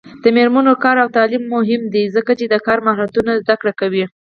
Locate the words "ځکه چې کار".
2.15-2.79